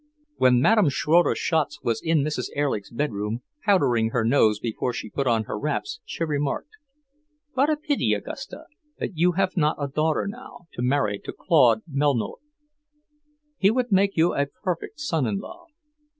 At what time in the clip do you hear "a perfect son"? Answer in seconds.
14.33-15.27